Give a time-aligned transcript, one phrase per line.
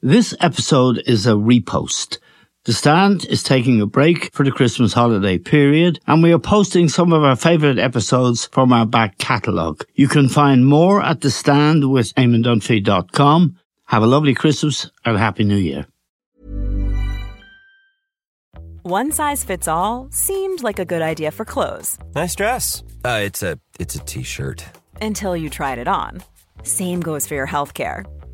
[0.00, 2.18] This episode is a repost.
[2.66, 6.88] The Stand is taking a break for the Christmas holiday period, and we are posting
[6.88, 9.84] some of our favourite episodes from our back catalogue.
[9.96, 13.56] You can find more at the stand with eamondunphy.com.
[13.86, 15.86] Have a lovely Christmas and Happy New Year.
[18.82, 21.98] One size fits all seemed like a good idea for clothes.
[22.14, 22.84] Nice dress.
[23.04, 24.64] Uh, it's a it's a t-shirt.
[25.02, 26.22] Until you tried it on.
[26.62, 28.04] Same goes for your healthcare.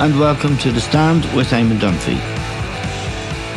[0.00, 2.16] And welcome to The Stand with Eamon Dunphy.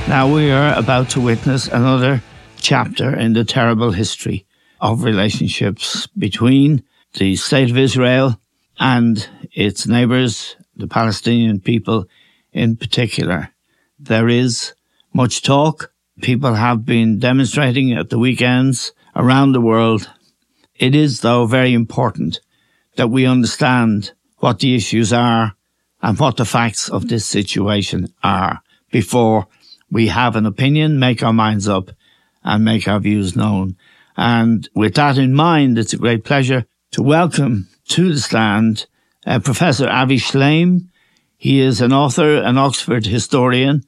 [0.10, 2.22] Now we are about to witness another
[2.58, 4.46] chapter in the terrible history
[4.82, 8.38] of relationships between the State of Israel
[8.78, 12.10] and its neighbours, the Palestinian people
[12.52, 13.52] in particular.
[13.98, 14.74] There is
[15.14, 15.94] much talk.
[16.22, 20.10] People have been demonstrating at the weekends around the world.
[20.76, 22.42] It is, though, very important
[22.98, 25.56] that we understand what the issues are
[26.04, 29.48] and what the facts of this situation are before
[29.90, 31.90] we have an opinion, make our minds up
[32.44, 33.78] and make our views known.
[34.18, 38.86] And with that in mind, it's a great pleasure to welcome to the stand
[39.26, 40.90] uh, Professor Avi Shlaim.
[41.38, 43.84] He is an author, an Oxford historian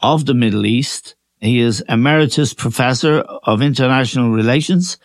[0.00, 1.14] of the Middle East.
[1.40, 4.98] He is emeritus professor of international relations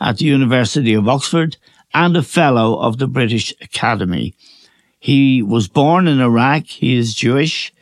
[0.00, 1.58] at the University of Oxford
[1.92, 4.34] and a fellow of the British Academy.
[4.98, 6.66] He was born in Iraq.
[6.66, 7.72] He is Jewish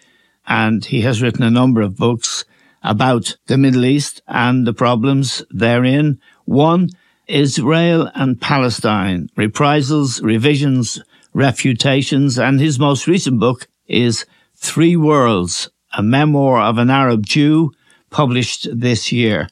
[0.47, 2.44] and he has written a number of books
[2.82, 6.21] about the Middle East and the problems therein.
[6.44, 6.91] One,
[7.27, 16.03] Israel and Palestine, reprisals, revisions, refutations, and his most recent book is Three Worlds, a
[16.03, 17.72] memoir of an Arab Jew
[18.10, 19.48] published this year.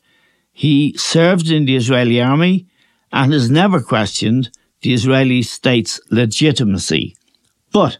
[0.52, 2.66] He served in the Israeli army
[3.12, 4.50] and has never questioned
[4.82, 7.16] the Israeli state's legitimacy.
[7.74, 7.98] But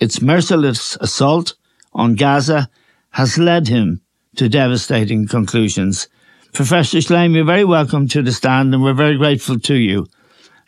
[0.00, 1.54] its merciless assault
[1.92, 2.70] on Gaza
[3.10, 4.00] has led him
[4.36, 6.08] to devastating conclusions.
[6.54, 10.06] Professor Shlaim, you're very welcome to the stand and we're very grateful to you.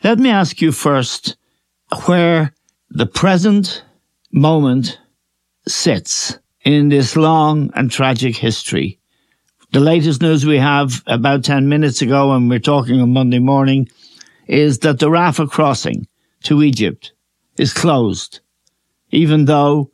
[0.03, 1.35] Let me ask you first
[2.05, 2.53] where
[2.91, 3.83] the present
[4.31, 4.99] moment
[5.67, 8.99] sits in this long and tragic history.
[9.71, 13.89] The latest news we have about 10 minutes ago, and we're talking on Monday morning,
[14.45, 16.07] is that the Rafah crossing
[16.43, 17.13] to Egypt
[17.59, 18.39] is closed,
[19.11, 19.91] even though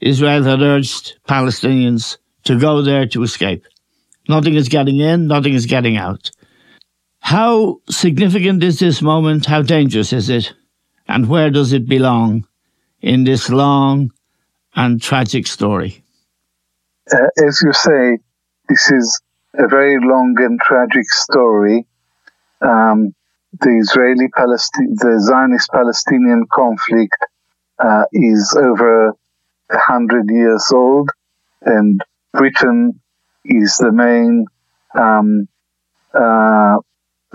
[0.00, 3.66] Israel had urged Palestinians to go there to escape.
[4.28, 6.30] Nothing is getting in, nothing is getting out.
[7.20, 9.46] How significant is this moment?
[9.46, 10.52] How dangerous is it?
[11.06, 12.46] And where does it belong
[13.00, 14.12] in this long
[14.74, 16.02] and tragic story?
[17.12, 18.18] Uh, as you say,
[18.68, 19.20] this is
[19.54, 21.86] a very long and tragic story.
[22.60, 23.14] Um,
[23.58, 27.16] the Israeli Palestine, the Zionist Palestinian conflict
[27.78, 29.08] uh, is over
[29.70, 31.10] a hundred years old,
[31.62, 32.02] and
[32.32, 33.00] Britain
[33.44, 34.46] is the main.
[34.94, 35.48] Um,
[36.14, 36.76] uh,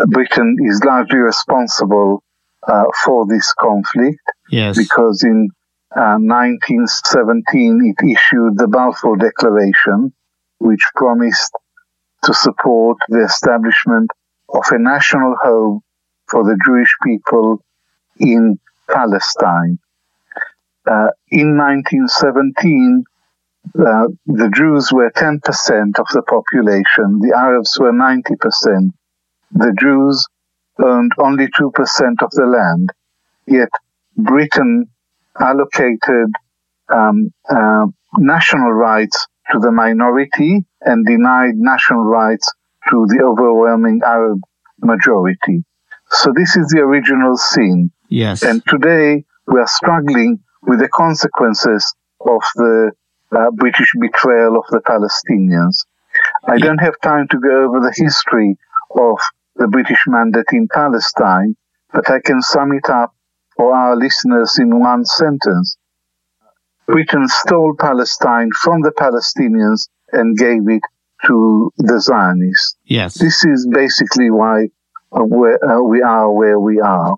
[0.08, 2.24] Britain is largely responsible
[2.68, 4.20] uh, for this conflict.
[4.50, 4.78] Yes.
[4.78, 5.50] Because in
[5.96, 10.14] 1917 uh, it issued the Balfour Declaration,
[10.60, 11.52] which promised
[12.24, 14.12] to support the establishment
[14.50, 15.82] of a national home
[16.28, 17.64] for the Jewish people
[18.20, 19.80] in Palestine.
[20.88, 23.04] Uh, in 1917,
[23.80, 25.40] uh, the Jews were 10%
[26.00, 28.92] of the population, the Arabs were 90%.
[29.52, 30.28] The Jews
[30.80, 31.72] owned only 2%
[32.22, 32.90] of the land,
[33.48, 33.70] yet
[34.18, 34.86] Britain
[35.40, 36.32] allocated
[36.90, 37.88] um, uh,
[38.18, 42.52] national rights to the minority and denied national rights
[42.90, 44.40] to the overwhelming Arab
[44.82, 45.64] majority.
[46.16, 47.92] So this is the original sin.
[48.10, 48.44] Yes.
[48.44, 52.92] And today we are struggling with the consequences of the
[53.36, 55.86] uh, British betrayal of the Palestinians.
[56.48, 58.56] I don't have time to go over the history
[58.92, 59.18] of
[59.58, 61.56] the British mandate in Palestine,
[61.92, 63.14] but I can sum it up
[63.58, 65.78] for our listeners in one sentence.
[66.88, 70.84] Britain stole Palestine from the Palestinians and gave it
[71.26, 72.78] to the Zionists.
[72.86, 73.16] Yes.
[73.16, 74.68] This is basically why
[75.12, 77.16] uh, uh, we are where we are.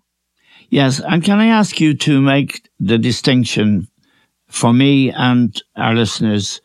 [0.70, 3.88] Yes, and can I ask you to make the distinction
[4.48, 6.62] for me and our listeners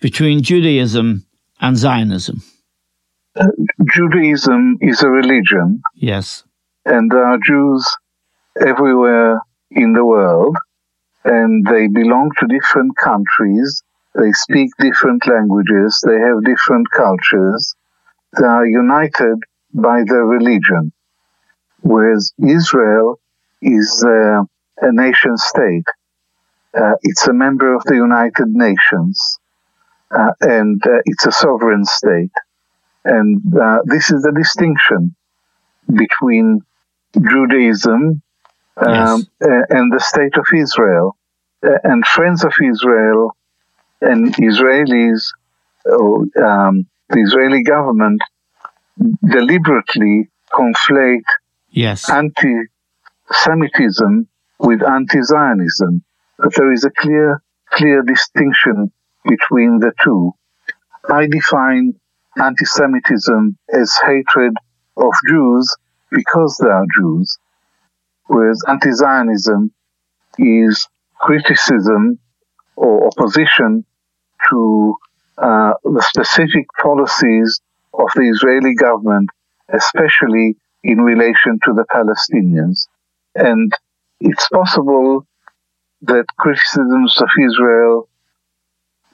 [0.00, 1.26] between Judaism
[1.60, 2.42] and Zionism?
[3.36, 3.48] Uh,
[3.92, 5.82] Judaism is a religion.
[5.94, 6.44] Yes.
[6.84, 7.86] And there are Jews
[8.60, 9.40] everywhere
[9.70, 10.56] in the world,
[11.24, 13.82] and they belong to different countries.
[14.14, 16.02] They speak different languages.
[16.04, 17.74] They have different cultures.
[18.38, 19.38] They are united
[19.72, 20.92] by their religion.
[21.82, 23.20] Whereas Israel
[23.62, 24.42] is uh,
[24.80, 25.86] a nation state.
[26.74, 29.38] Uh, it's a member of the United Nations,
[30.10, 32.30] uh, and uh, it's a sovereign state.
[33.04, 35.16] And uh, this is the distinction
[35.92, 36.60] between
[37.14, 38.22] Judaism
[38.76, 39.66] um, yes.
[39.70, 41.16] and the state of Israel.
[41.62, 43.36] and friends of Israel
[44.00, 45.22] and Israelis,
[45.90, 48.22] um, the Israeli government
[49.28, 51.24] deliberately conflate
[51.70, 52.10] yes.
[52.10, 56.02] anti-Semitism with anti-Zionism.
[56.38, 58.92] But there is a clear, clear distinction
[59.24, 60.34] between the two.
[61.08, 61.94] I define
[62.36, 64.54] anti-Semitism as hatred
[64.96, 65.76] of Jews
[66.10, 67.38] because they are Jews,
[68.26, 69.72] whereas anti-Zionism
[70.38, 70.88] is
[71.20, 72.18] criticism
[72.76, 73.84] or opposition
[74.50, 74.96] to
[75.38, 77.60] uh, the specific policies
[77.92, 79.28] of the Israeli government,
[79.72, 82.86] especially in relation to the Palestinians.
[83.34, 83.72] And
[84.20, 85.26] it's possible
[86.02, 88.08] that criticisms of Israel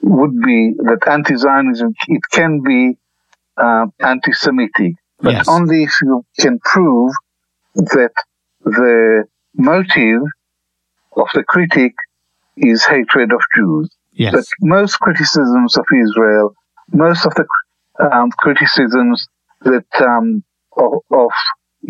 [0.01, 2.97] would be that anti-Zionism, it can be
[3.57, 5.47] uh, anti-Semitic, but yes.
[5.47, 7.11] only if you can prove
[7.75, 8.11] that
[8.63, 9.25] the
[9.55, 10.21] motive
[11.15, 11.93] of the critic
[12.55, 13.89] is hatred of Jews.
[14.13, 14.33] Yes.
[14.33, 16.53] But most criticisms of Israel,
[16.91, 17.45] most of the
[17.99, 19.27] um, criticisms
[19.61, 20.43] that um,
[20.75, 21.31] of, of,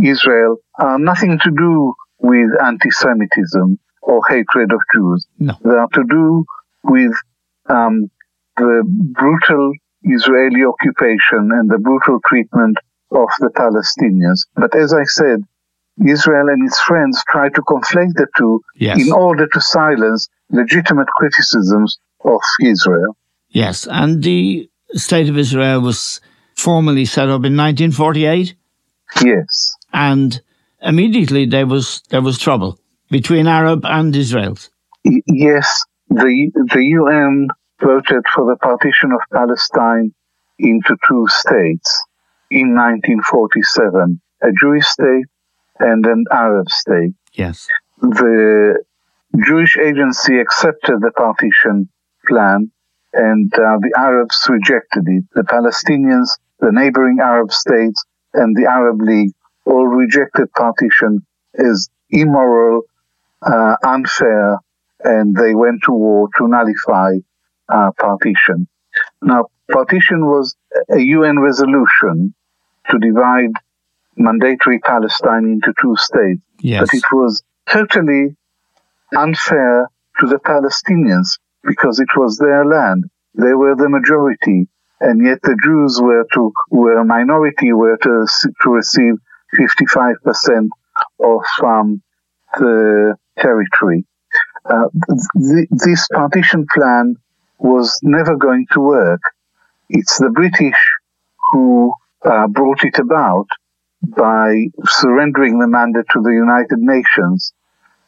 [0.04, 5.26] Israel are nothing to do with anti-Semitism or hatred of Jews.
[5.40, 5.56] No.
[5.64, 6.46] They are to do
[6.84, 7.14] with
[7.70, 8.12] um,
[8.58, 9.72] the brutal
[10.04, 12.78] Israeli occupation and the brutal treatment
[13.12, 14.46] of the Palestinians.
[14.56, 15.40] But as I said,
[16.06, 19.02] Israel and its friends try to conflate the two yes.
[19.02, 23.18] in order to silence legitimate criticisms of Israel.
[23.50, 26.22] Yes, and the State of Israel was
[26.56, 28.56] formally set up in 1948.
[29.24, 30.42] Yes, and
[30.82, 32.80] immediately there was there was trouble
[33.10, 34.70] between Arab and Israelis.
[35.04, 37.48] Yes, the the UN
[37.82, 40.14] voted for the partition of Palestine
[40.60, 42.04] into two states
[42.50, 45.26] in 1947, a Jewish state
[45.80, 47.14] and an Arab state.
[47.34, 47.68] Yes.
[48.02, 48.84] The
[49.46, 51.90] Jewish agency accepted the partition
[52.28, 52.72] plan
[53.18, 55.24] and uh, the Arabs rejected it.
[55.34, 59.34] The Palestinians, the neighboring Arab states, and the Arab League
[59.66, 61.26] all rejected partition
[61.56, 62.84] as immoral,
[63.42, 64.60] uh, unfair,
[65.04, 67.14] and they went to war to nullify
[67.70, 68.68] uh, partition.
[69.22, 70.56] Now, partition was
[70.90, 72.36] a UN resolution
[72.90, 73.52] to divide
[74.16, 76.42] mandatory Palestine into two states.
[76.60, 76.82] Yes.
[76.82, 78.36] But it was totally
[79.16, 83.04] unfair to the Palestinians because it was their land.
[83.36, 84.68] They were the majority,
[85.00, 88.26] and yet the Jews were to were a minority were to
[88.64, 89.14] to receive
[89.56, 90.72] 55 percent
[91.20, 92.02] of um,
[92.58, 94.06] the territory.
[94.66, 94.88] Uh,
[95.36, 97.16] th- this partition plan
[97.60, 99.22] was never going to work.
[99.90, 100.80] It's the British
[101.52, 101.94] who
[102.26, 103.48] uh, brought it about
[104.04, 107.54] by surrendering the mandate to the United Nations,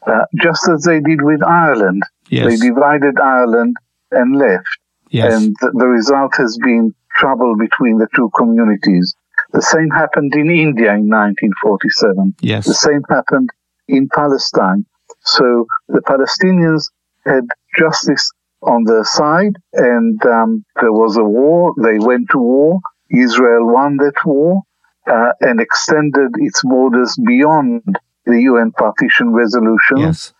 [0.06, 2.02] uh, just as they did with Ireland.
[2.30, 2.46] Yes.
[2.46, 3.76] They divided Ireland
[4.10, 4.78] and left.
[5.10, 5.34] Yes.
[5.34, 9.14] And th- the result has been trouble between the two communities.
[9.52, 12.36] The same happened in India in 1947.
[12.40, 12.66] Yes.
[12.66, 13.50] The same happened
[13.88, 14.86] in Palestine.
[15.22, 16.88] So the Palestinians
[17.26, 17.44] had
[17.76, 18.30] justice
[18.62, 21.74] on their side, and um, there was a war.
[21.82, 22.80] They went to war.
[23.10, 24.62] Israel won that war
[25.10, 27.82] uh, and extended its borders beyond
[28.24, 30.32] the UN partition resolution yes.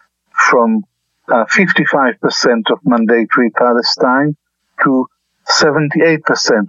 [0.49, 0.85] from
[1.31, 2.15] uh, 55%
[2.71, 4.37] of mandatory Palestine
[4.85, 5.07] to
[5.49, 6.21] 78%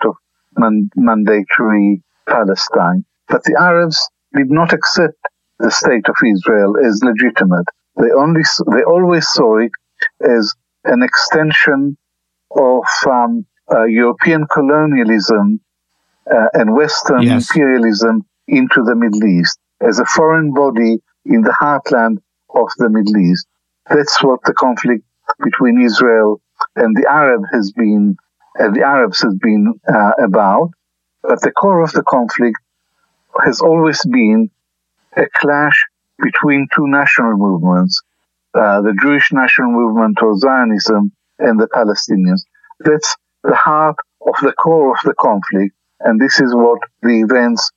[0.06, 0.16] of
[0.58, 3.06] man- mandatory Palestine.
[3.28, 5.18] But the Arabs did not accept
[5.60, 7.66] the state of Israel as legitimate.
[7.98, 8.42] They only
[8.74, 9.72] they always saw it
[10.22, 10.54] as
[10.86, 11.98] an extension
[12.56, 15.60] of um, uh, European colonialism
[16.30, 17.50] uh, and Western yes.
[17.50, 22.18] imperialism into the Middle East as a foreign body in the heartland
[22.56, 23.48] of the Middle East.
[23.94, 25.04] That's what the conflict
[25.44, 26.42] between Israel
[26.76, 28.16] and the Arab has been,
[28.60, 30.70] uh, the Arabs has been uh, about.
[31.24, 32.58] But the core of the conflict
[33.44, 34.50] has always been
[35.16, 35.86] a clash
[36.22, 38.02] between two national movements,
[38.54, 42.42] uh, the Jewish national movement or Zionism and the Palestinians.
[42.80, 45.76] That's the heart of the core of the conflict.
[46.00, 47.72] And this is what the events,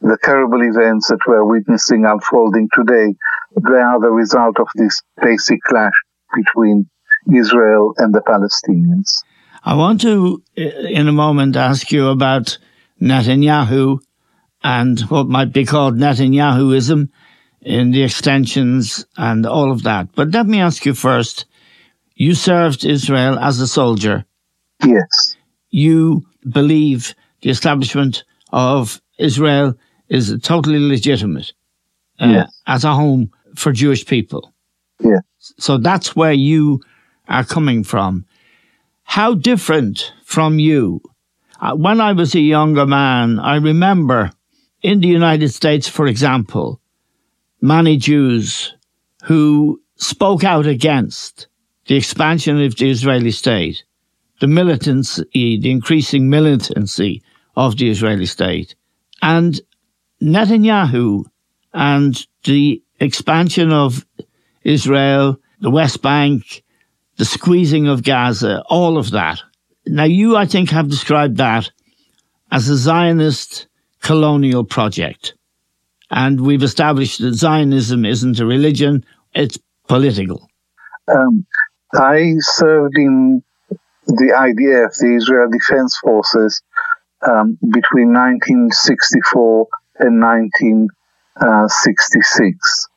[0.00, 3.14] the terrible events that we're witnessing unfolding today,
[3.56, 5.92] they are the result of this basic clash
[6.34, 6.88] between
[7.34, 9.22] Israel and the Palestinians.
[9.64, 12.56] I want to, in a moment, ask you about
[13.00, 13.98] Netanyahu
[14.62, 17.08] and what might be called Netanyahuism
[17.60, 20.08] in the extensions and all of that.
[20.14, 21.46] But let me ask you first
[22.14, 24.24] you served Israel as a soldier.
[24.84, 25.36] Yes.
[25.70, 29.74] You believe the establishment of Israel
[30.08, 31.52] is totally legitimate
[32.18, 32.62] uh, yes.
[32.66, 34.52] as a home for Jewish people.
[35.00, 35.22] Yes.
[35.58, 36.80] So that's where you
[37.28, 38.26] are coming from.
[39.04, 41.00] How different from you?
[41.60, 44.30] Uh, when I was a younger man, I remember
[44.82, 46.80] in the United States, for example,
[47.60, 48.74] many Jews
[49.24, 51.48] who spoke out against
[51.86, 53.84] the expansion of the Israeli state,
[54.40, 57.22] the militancy, the increasing militancy
[57.56, 58.74] of the Israeli state.
[59.22, 59.60] And
[60.22, 61.24] Netanyahu
[61.74, 64.06] and the expansion of
[64.62, 66.62] Israel, the West Bank,
[67.16, 69.40] the squeezing of Gaza, all of that.
[69.86, 71.70] Now, you, I think, have described that
[72.52, 73.66] as a Zionist
[74.02, 75.34] colonial project.
[76.10, 79.04] And we've established that Zionism isn't a religion,
[79.34, 80.48] it's political.
[81.08, 81.46] Um,
[81.94, 83.42] I served in
[84.06, 86.62] the IDF, the Israel Defense Forces,
[87.22, 89.68] um, between 1964
[90.00, 92.89] and 1966.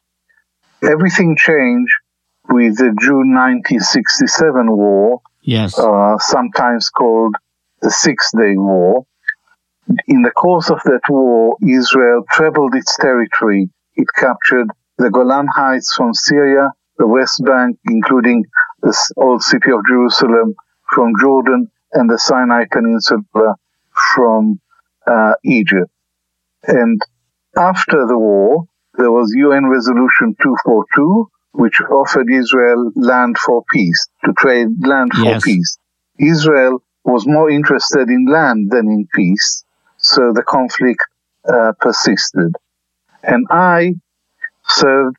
[0.83, 1.93] Everything changed
[2.49, 7.35] with the June 1967 war, yes, uh, sometimes called
[7.81, 9.05] the Six Day War,
[10.07, 13.69] in the course of that war, Israel trebled its territory.
[13.95, 18.45] It captured the Golan Heights from Syria, the West Bank, including
[18.81, 20.55] the old city of Jerusalem
[20.89, 23.55] from Jordan, and the Sinai Peninsula
[24.15, 24.59] from
[25.05, 25.91] uh, Egypt.
[26.63, 27.01] And
[27.57, 28.65] after the war,
[29.03, 35.25] there was UN Resolution 242, which offered Israel land for peace, to trade land for
[35.25, 35.43] yes.
[35.43, 35.77] peace.
[36.17, 39.65] Israel was more interested in land than in peace.
[39.97, 41.01] So the conflict
[41.45, 42.55] uh, persisted.
[43.23, 43.95] And I
[44.69, 45.17] served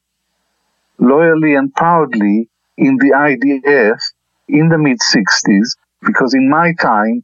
[0.98, 2.48] loyally and proudly
[2.78, 4.00] in the IDF
[4.48, 7.22] in the mid 60s because in my time,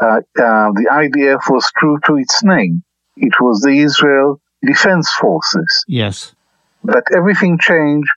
[0.00, 2.82] uh, uh, the IDF was true to its name.
[3.18, 5.84] It was the Israel Defense Forces.
[5.86, 6.34] Yes.
[6.84, 8.10] But everything changed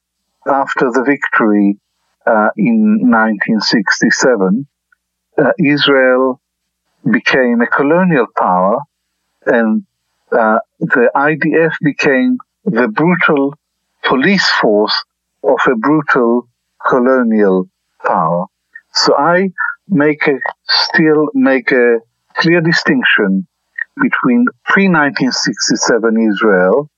[0.48, 1.78] after the victory
[2.26, 4.68] uh, in 1967.
[5.38, 6.42] Uh, Israel
[7.10, 8.78] became a colonial power,
[9.46, 9.86] and
[10.32, 13.56] uh, the IDF became the brutal
[14.04, 15.04] police force
[15.44, 16.48] of a brutal
[16.88, 17.70] colonial
[18.06, 18.46] power.
[18.94, 19.50] So I
[19.88, 22.00] make a, still make a
[22.36, 23.48] clear distinction
[24.02, 26.90] between pre-1967 Israel,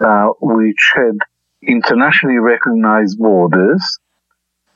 [0.00, 1.18] uh, which had
[1.62, 3.98] internationally recognized borders,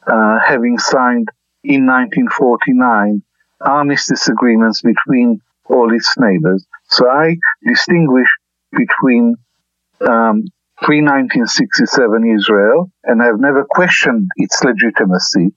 [0.07, 1.29] uh, having signed
[1.63, 3.23] in 1949
[3.61, 6.67] armistice agreements between all its neighbors.
[6.89, 7.37] So I
[7.67, 8.29] distinguish
[8.73, 9.37] between
[10.01, 10.45] um,
[10.83, 15.53] pre 1967 Israel, and I've never questioned its legitimacy,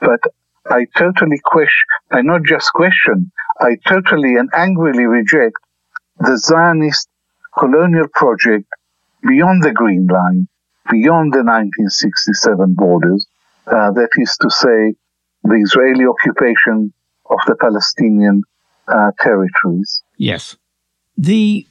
[0.00, 0.20] but
[0.70, 5.56] I totally question, I not just question, I totally and angrily reject
[6.20, 7.08] the Zionist
[7.58, 8.66] colonial project
[9.26, 10.48] beyond the Green Line,
[10.90, 13.26] beyond the 1967 borders,
[13.66, 14.94] uh, that is to say,
[15.44, 16.92] the Israeli occupation
[17.30, 18.42] of the Palestinian
[18.86, 20.02] uh, territories.
[20.16, 20.56] Yes.
[21.16, 21.66] The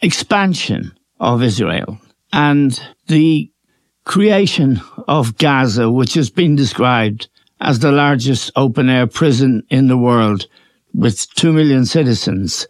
[0.00, 1.98] expansion of Israel
[2.32, 3.50] and the
[4.04, 7.28] creation of Gaza, which has been described
[7.60, 10.46] as the largest open air prison in the world
[10.94, 12.66] with 2 million citizens.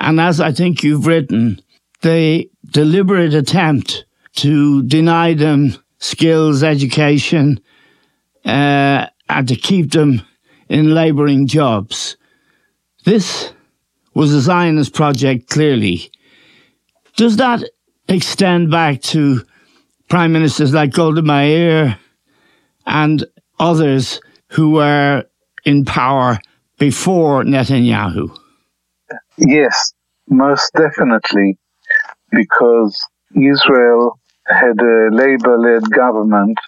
[0.00, 1.60] And as I think you've written,
[2.02, 4.04] the deliberate attempt
[4.36, 7.60] to deny them skills, education,
[8.44, 10.22] uh, and to keep them
[10.68, 12.16] in labouring jobs.
[13.04, 13.52] This
[14.14, 16.10] was a Zionist project, clearly.
[17.16, 17.62] Does that
[18.08, 19.42] extend back to
[20.08, 21.98] prime ministers like Golda Meir
[22.86, 23.24] and
[23.58, 25.24] others who were
[25.64, 26.38] in power
[26.82, 28.36] before Netanyahu?
[29.38, 29.92] Yes,
[30.28, 31.56] most definitely,
[32.32, 32.92] because
[33.36, 36.58] Israel had a labor led government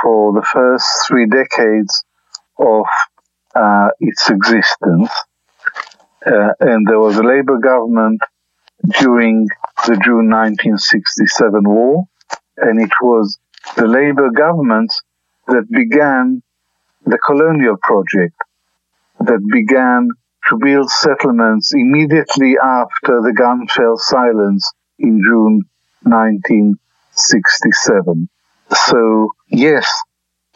[0.00, 2.02] for the first three decades
[2.58, 2.86] of
[3.54, 5.12] uh, its existence.
[6.26, 8.20] Uh, and there was a labor government
[8.98, 9.46] during
[9.86, 12.08] the June 1967 war,
[12.56, 13.38] and it was
[13.76, 14.92] the labor government
[15.46, 16.42] that began
[17.06, 18.34] the colonial project,
[19.26, 20.08] that began
[20.48, 25.62] to build settlements immediately after the gun fell silence in June
[26.02, 28.28] 1967.
[28.70, 29.88] So, yes,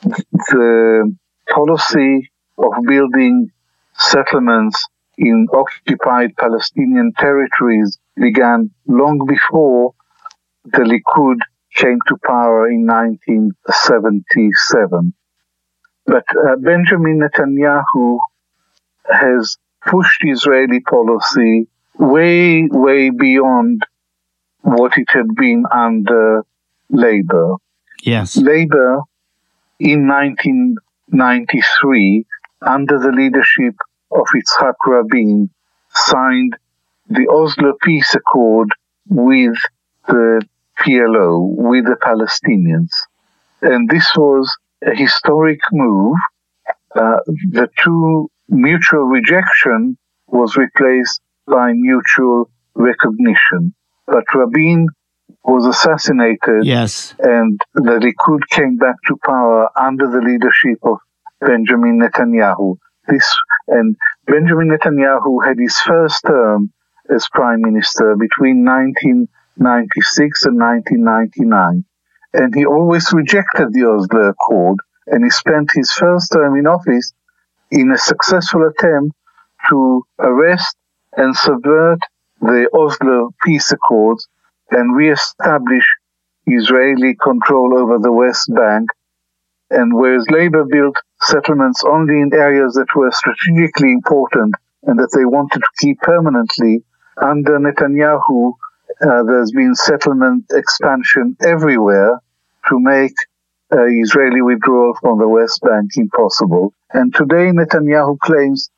[0.03, 1.17] the
[1.49, 3.51] policy of building
[3.95, 4.85] settlements
[5.19, 9.95] in occupied Palestinian territories began long before
[10.65, 11.39] the Likud
[11.75, 15.15] came to power in 1977.
[16.07, 18.19] But uh, Benjamin Netanyahu
[19.11, 23.83] has pushed Israeli policy way, way beyond
[24.63, 26.45] what it had been under
[26.91, 27.55] Labour.
[28.03, 28.37] Yes.
[28.37, 29.03] Labour
[29.79, 32.27] in 1993,
[32.63, 33.77] under the leadership
[34.11, 35.51] of Yitzhak Rabin,
[35.91, 36.57] signed
[37.09, 38.71] the Oslo Peace Accord
[39.09, 39.57] with
[40.09, 40.43] the
[40.81, 42.91] PLO, with the Palestinians.
[43.63, 44.53] And this was
[44.85, 46.17] a historic move.
[46.95, 47.17] Uh,
[47.51, 53.75] the two mutual rejection was replaced by mutual recognition.
[54.07, 54.89] But Rabin
[55.45, 56.65] was assassinated.
[56.65, 57.15] Yes.
[57.19, 60.99] And the Likud came back to power under the leadership of
[61.41, 62.77] Benjamin Netanyahu.
[63.09, 63.33] This,
[63.69, 66.73] and Benjamin Netanyahu had his first term
[67.15, 71.85] as prime minister between 1996 and 1999.
[72.35, 77.13] And he always rejected the Oslo Accord, and he spent his first term in office
[77.71, 79.17] in a successful attempt
[79.69, 80.77] to arrest
[81.17, 81.99] and subvert
[82.41, 84.29] the Oslo Peace Accords
[84.71, 85.85] and re-establish
[86.47, 88.89] Israeli control over the West Bank.
[89.71, 95.25] And whereas Labour built settlements only in areas that were strategically important and that they
[95.25, 96.85] wanted to keep permanently,
[97.21, 98.53] under Netanyahu,
[99.03, 102.21] uh, there's been settlement expansion everywhere
[102.69, 103.15] to make
[103.73, 106.73] uh, Israeli withdrawal from the West Bank impossible.
[106.93, 108.71] And today Netanyahu claims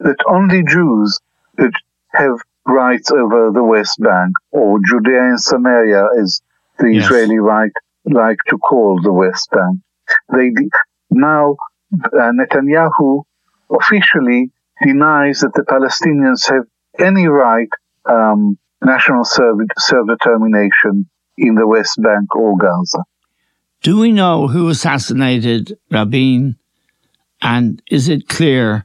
[0.00, 1.20] that only Jews
[1.56, 1.72] that
[2.12, 6.40] have rights over the West Bank, or Judea and Samaria, as
[6.78, 7.04] the yes.
[7.04, 7.72] Israeli right
[8.04, 9.80] like to call the West Bank.
[10.32, 10.50] They
[11.10, 11.56] now
[11.92, 13.22] uh, Netanyahu
[13.70, 14.50] officially
[14.82, 16.64] denies that the Palestinians have
[16.98, 17.68] any right
[18.04, 19.58] um, national self
[20.08, 23.04] determination in the West Bank or Gaza.
[23.86, 26.56] Do we know who assassinated Rabin?
[27.40, 28.84] And is it clear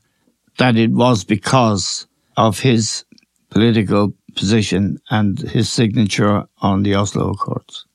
[0.60, 2.06] that it was because
[2.38, 3.04] of his
[3.50, 7.88] political position and his signature on the Oslo Accords?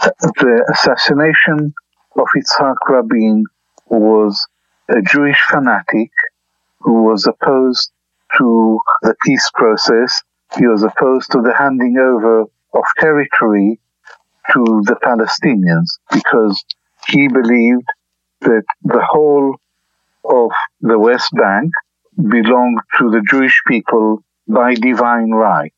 [0.00, 1.74] The assassination
[2.16, 3.42] of Yitzhak Rabin
[3.86, 4.46] was
[4.88, 6.12] a Jewish fanatic
[6.78, 7.90] who was opposed
[8.38, 10.22] to the peace process.
[10.56, 13.80] He was opposed to the handing over of territory
[14.52, 16.64] to the Palestinians because
[17.08, 17.86] he believed
[18.40, 19.56] that the whole
[20.24, 21.70] of the West Bank
[22.16, 25.72] belonged to the Jewish people by divine right.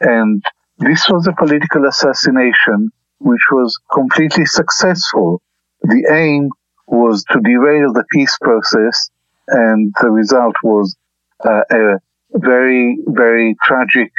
[0.00, 0.42] And
[0.78, 5.40] this was a political assassination which was completely successful.
[5.82, 6.50] The aim
[6.86, 9.10] was to derail the peace process,
[9.48, 10.96] and the result was
[11.44, 11.98] uh, a
[12.34, 14.12] very, very tragic,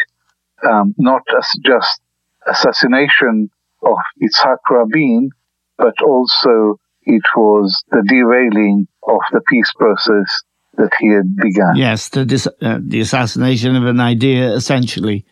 [0.64, 1.22] um, not
[1.66, 2.02] just
[2.48, 3.50] assassination
[3.84, 5.30] of Yitzhak Rabin,
[5.78, 10.44] but also it was the derailing of the peace process
[10.76, 11.76] that he had begun.
[11.76, 15.26] Yes, the, dis- uh, the assassination of an idea, essentially.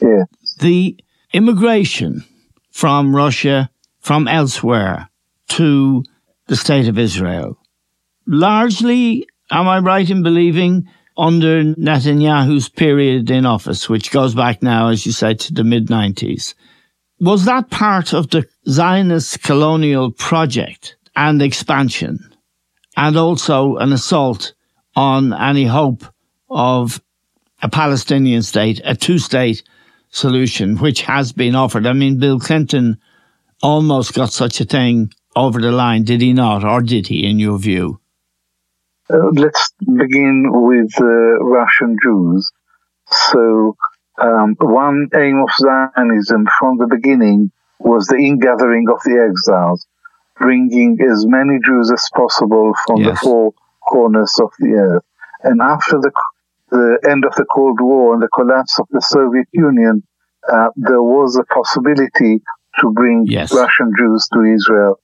[0.00, 0.24] Yeah.
[0.60, 0.96] The
[1.32, 2.24] immigration
[2.70, 5.10] from Russia, from elsewhere
[5.48, 6.04] to
[6.46, 7.58] the state of Israel,
[8.26, 14.88] largely, am I right in believing, under Netanyahu's period in office, which goes back now,
[14.88, 16.54] as you said, to the mid 90s.
[17.22, 22.18] Was that part of the Zionist colonial project and expansion,
[22.96, 24.54] and also an assault
[24.96, 26.02] on any hope
[26.50, 27.00] of
[27.62, 29.62] a Palestinian state, a two state
[30.10, 31.86] solution, which has been offered.
[31.86, 32.98] I mean, Bill Clinton
[33.62, 37.38] almost got such a thing over the line, did he not, or did he, in
[37.38, 38.00] your view?
[39.08, 42.50] Uh, let's begin with uh, Russian Jews.
[43.06, 43.76] So,
[44.22, 49.86] um, one aim of Zionism from the beginning was the ingathering of the exiles.
[50.38, 53.08] bringing as many Jews as possible from yes.
[53.10, 53.52] the four
[53.88, 55.04] corners of the earth.
[55.42, 56.12] And after the,
[56.70, 60.02] the end of the Cold War and the collapse of the Soviet Union,
[60.52, 62.42] uh, there was a possibility
[62.80, 63.52] to bring yes.
[63.52, 64.98] Russian Jews to Israel.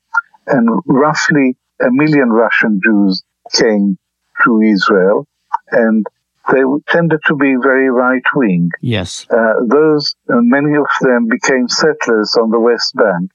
[0.46, 3.98] And roughly a million Russian Jews came
[4.44, 5.26] to Israel.
[5.70, 6.06] And
[6.52, 8.70] they tended to be very right wing.
[8.80, 9.26] Yes.
[9.30, 13.30] Uh, those, uh, many of them became settlers on the West Bank.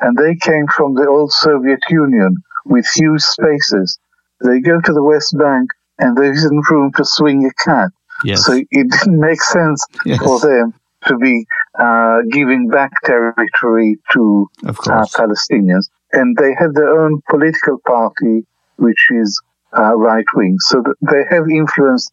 [0.00, 3.98] And they came from the old Soviet Union with huge spaces.
[4.44, 7.90] They go to the West Bank and there isn't room to swing a cat.
[8.24, 8.44] Yes.
[8.44, 10.18] So it didn't make sense yes.
[10.18, 10.74] for them
[11.06, 11.46] to be
[11.78, 15.88] uh, giving back territory to uh, Palestinians.
[16.12, 19.40] And they had their own political party, which is
[19.76, 20.56] uh, right wing.
[20.60, 22.12] So they have influenced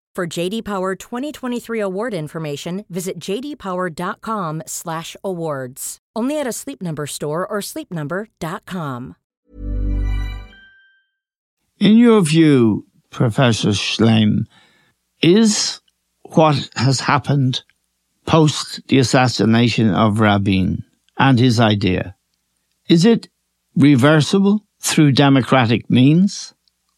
[0.13, 5.97] For JD Power 2023 award information, visit jdpower.com/awards.
[6.13, 9.15] Only at a Sleep Number store or sleepnumber.com.
[11.79, 14.47] In your view, Professor Shlaim,
[15.21, 15.79] is
[16.23, 17.63] what has happened
[18.25, 20.83] post the assassination of Rabin
[21.17, 22.15] and his idea
[22.87, 23.29] is it
[23.75, 26.53] reversible through democratic means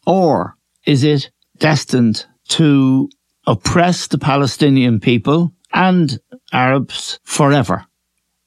[0.06, 3.08] or is it destined to
[3.46, 6.18] oppress the Palestinian people and
[6.52, 7.84] Arabs forever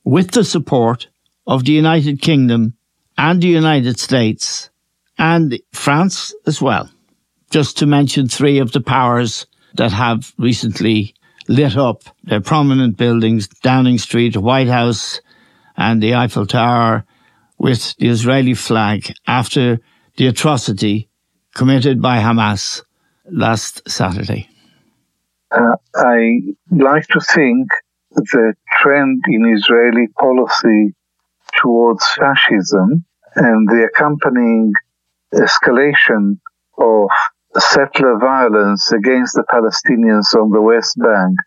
[0.04, 1.08] with the support
[1.46, 2.74] of the United Kingdom
[3.18, 4.70] and the United States
[5.18, 6.90] and France as well.
[7.50, 11.14] Just to mention three of the powers that have recently
[11.48, 15.22] lit up their prominent buildings, Downing Street, White House,
[15.76, 17.06] and the Eiffel Tower
[17.58, 19.80] with the Israeli flag after
[20.18, 21.10] the atrocity
[21.54, 22.82] committed by Hamas
[23.32, 24.50] last Saturday?
[25.52, 26.40] Uh, I
[26.72, 27.70] like to think
[28.12, 30.94] the trend in Israeli policy
[31.62, 34.74] towards fascism and the accompanying
[35.34, 36.40] escalation
[36.78, 37.10] of
[37.58, 41.38] settler violence against the Palestinians on the West Bank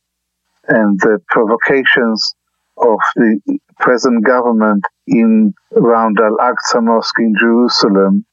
[0.69, 2.35] and the provocations
[2.77, 8.25] of the present government in around Al Aqsa Mosque in Jerusalem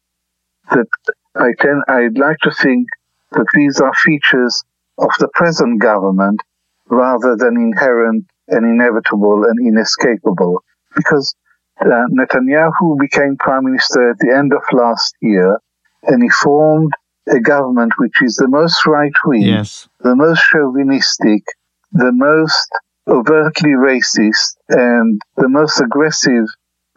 [0.71, 0.87] that
[1.35, 2.87] I can I'd like to think
[3.37, 4.63] that these are features
[4.97, 6.41] of the present government
[6.89, 10.63] rather than inherent and inevitable and inescapable.
[10.95, 11.35] Because
[11.79, 15.59] uh, Netanyahu became prime minister at the end of last year
[16.03, 16.91] and he formed
[17.29, 19.87] a government which is the most right wing, yes.
[19.99, 21.43] the most chauvinistic,
[21.91, 22.69] the most
[23.07, 26.45] overtly racist, and the most aggressive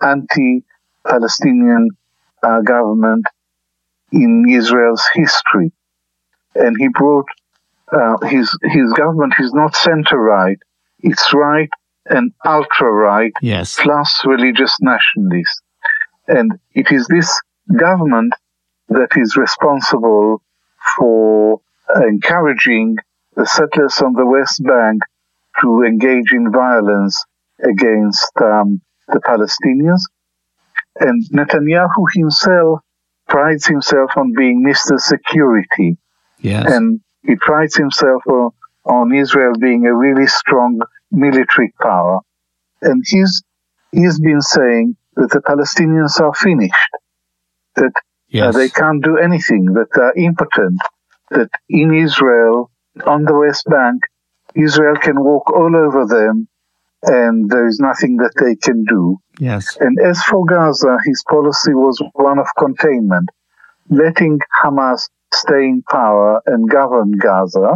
[0.01, 0.65] anti
[1.07, 1.89] Palestinian
[2.43, 3.25] uh, government
[4.13, 5.73] in Israel's history.
[6.55, 7.27] And he brought
[7.93, 10.59] uh, his his government is not center right;
[11.01, 11.71] it's right
[12.07, 13.79] and ultra right, yes.
[13.81, 15.61] plus religious nationalists.
[16.27, 17.41] And it is this
[17.77, 18.33] government
[18.89, 20.43] that is responsible
[20.97, 21.61] for
[21.97, 22.97] encouraging
[23.37, 25.03] the settlers on the West Bank
[25.61, 27.25] to engage in violence
[27.63, 30.03] against um, the Palestinians.
[30.99, 32.81] And Netanyahu himself
[33.29, 34.99] prides himself on being Mr.
[34.99, 35.97] Security.
[36.41, 36.71] Yes.
[36.71, 38.51] And he prides himself on,
[38.85, 42.21] on Israel being a really strong military power.
[42.83, 43.43] And he's,
[43.93, 46.91] he's been saying that the Palestinians are finished,
[47.77, 48.55] that uh, yes.
[48.55, 50.81] uh, they can't do anything, that they're impotent,
[51.31, 52.71] that in Israel,
[53.07, 54.03] on the West Bank,
[54.55, 56.49] Israel can walk all over them
[57.03, 59.19] and there is nothing that they can do.
[59.39, 59.77] Yes.
[59.81, 63.31] And as for Gaza, his policy was one of containment,
[63.89, 67.75] letting Hamas stay in power and govern Gaza,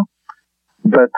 [0.85, 1.11] but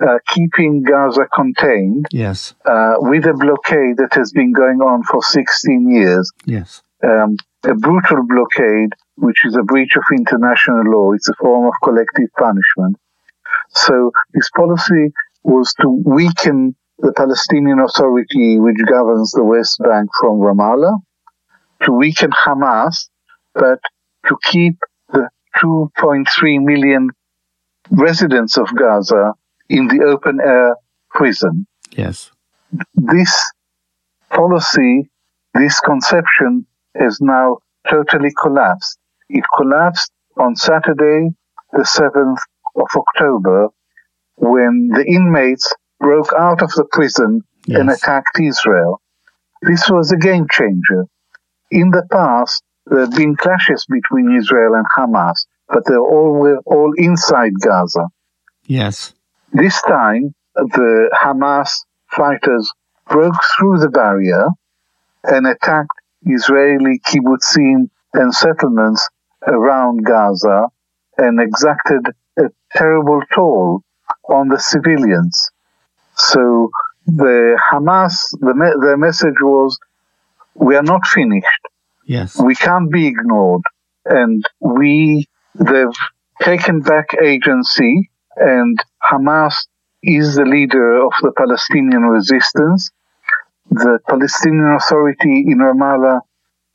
[0.00, 2.54] uh, keeping Gaza contained yes.
[2.64, 6.30] uh, with a blockade that has been going on for 16 years.
[6.46, 6.82] Yes.
[7.02, 11.12] Um, a brutal blockade, which is a breach of international law.
[11.12, 12.96] It's a form of collective punishment.
[13.70, 15.12] So his policy
[15.44, 20.98] was to weaken the Palestinian Authority, which governs the West Bank from Ramallah,
[21.84, 23.08] to weaken Hamas,
[23.54, 23.80] but
[24.26, 24.76] to keep
[25.56, 26.24] 2.3
[26.64, 27.08] million
[27.90, 29.32] residents of Gaza
[29.68, 30.76] in the open air
[31.10, 31.66] prison.
[31.90, 32.30] Yes.
[32.94, 33.52] This
[34.30, 35.08] policy,
[35.54, 37.58] this conception has now
[37.88, 38.98] totally collapsed.
[39.28, 41.30] It collapsed on Saturday,
[41.72, 42.38] the 7th
[42.76, 43.68] of October,
[44.36, 47.80] when the inmates broke out of the prison yes.
[47.80, 49.00] and attacked Israel.
[49.62, 51.04] This was a game changer.
[51.70, 56.32] In the past, Uh, there have been clashes between Israel and Hamas, but they all
[56.32, 58.08] were all inside Gaza.
[58.66, 59.14] Yes.
[59.52, 62.72] This time, the Hamas fighters
[63.08, 64.46] broke through the barrier
[65.24, 65.90] and attacked
[66.24, 69.08] Israeli kibbutzim and settlements
[69.46, 70.66] around Gaza
[71.18, 72.06] and exacted
[72.38, 73.82] a terrible toll
[74.28, 75.50] on the civilians.
[76.16, 76.70] So
[77.06, 79.78] the Hamas, the me- their message was,
[80.54, 81.46] we are not finished.
[82.10, 82.36] Yes.
[82.42, 83.62] We can't be ignored.
[84.04, 86.00] And we, they've
[86.42, 88.76] taken back agency and
[89.08, 89.54] Hamas
[90.02, 92.90] is the leader of the Palestinian resistance.
[93.70, 96.18] The Palestinian Authority in Ramallah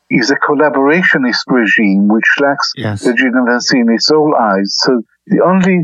[0.10, 3.06] is a collaborationist regime which lacks yes.
[3.06, 4.74] legitimacy in its own eyes.
[4.78, 5.84] So the only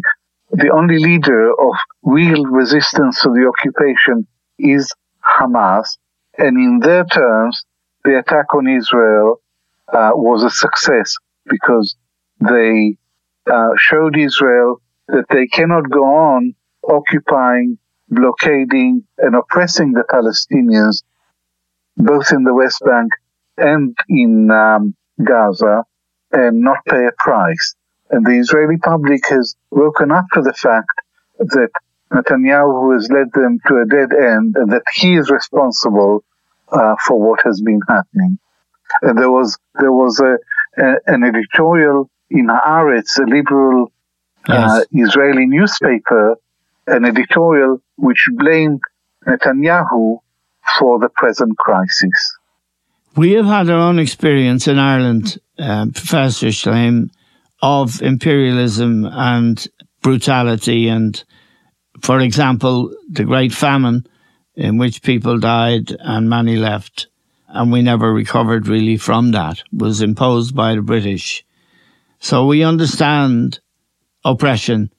[0.54, 4.28] the only leader of real resistance to the occupation
[4.60, 4.94] is
[5.40, 5.98] Hamas,
[6.38, 7.66] and in their terms,
[8.04, 9.40] the attack on Israel
[9.93, 11.95] uh, was a success because
[12.39, 12.97] they
[13.51, 16.56] uh, showed Israel that they cannot go on
[16.88, 17.77] occupying,
[18.10, 21.04] blockading, and oppressing the Palestinians,
[21.97, 23.12] both in the West Bank
[23.58, 25.84] and in um, Gaza,
[26.32, 27.75] and not pay a price.
[28.10, 30.89] And the Israeli public has woken up to the fact
[31.39, 31.69] that
[32.12, 36.23] Netanyahu has led them to a dead end and that he is responsible
[36.71, 38.38] uh, for what has been happening.
[39.01, 40.38] And there was there was a,
[40.82, 43.91] a an editorial in Haaretz, a liberal
[44.47, 44.82] uh.
[44.91, 46.38] Israeli newspaper,
[46.88, 48.82] an editorial which blamed
[49.27, 50.19] Netanyahu
[50.80, 52.38] for the present crisis.
[53.15, 57.10] We have had our own experience in Ireland, uh, Professor Shlaim,
[57.62, 59.67] of imperialism and
[60.01, 61.23] brutality and,
[62.01, 64.08] for example, the Great Famine
[64.56, 67.08] in which people died and many left
[67.54, 71.46] and we never recovered really from that was imposed by the British.
[72.20, 73.60] So we understand
[74.24, 74.92] oppression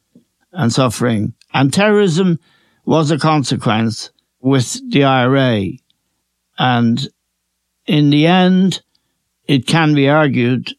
[0.53, 2.39] and suffering and terrorism
[2.85, 4.11] was a consequence
[4.41, 5.69] with the IRA
[6.59, 7.09] and
[7.87, 8.83] in the end
[9.47, 10.73] it can be argued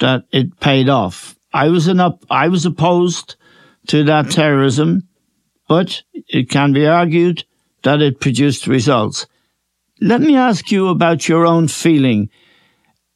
[0.00, 1.36] that it paid off.
[1.52, 3.36] I was an up, I was opposed
[3.88, 5.08] to that terrorism,
[5.68, 7.44] but it can be argued
[7.82, 9.26] that it produced results.
[10.02, 12.30] Let me ask you about your own feeling.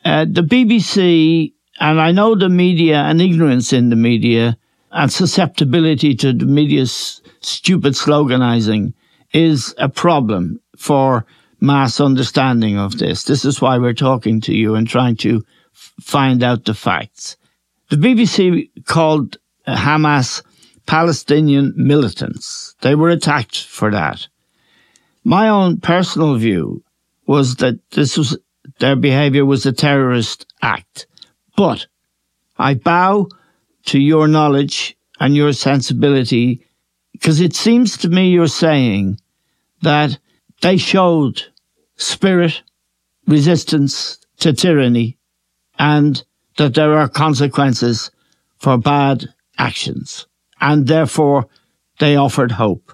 [0.05, 4.59] Uh, the BBC, and I know the media and ignorance in the media
[4.91, 8.93] and susceptibility to the media's stupid sloganizing
[9.33, 11.25] is a problem for
[11.59, 13.25] mass understanding of this.
[13.25, 15.43] This is why we're talking to you and trying to
[15.73, 17.39] find out the facts.
[17.89, 20.43] The BBC called Hamas
[20.87, 22.77] Palestinian militants.
[22.83, 24.29] They were attacked for that.
[25.25, 26.85] My own personal view
[27.27, 28.39] was that this was
[28.79, 31.07] their behavior was a terrorist act.
[31.57, 31.87] But
[32.59, 33.29] I bow
[33.87, 36.67] to your knowledge and your sensibility
[37.13, 39.19] because it seems to me you're saying
[39.83, 40.19] that
[40.61, 41.43] they showed
[41.97, 42.63] spirit,
[43.27, 45.17] resistance to tyranny,
[45.79, 46.23] and
[46.59, 48.11] that there are consequences
[48.59, 49.27] for bad
[49.59, 50.27] actions,
[50.61, 51.47] and therefore
[51.99, 52.93] they offered hope.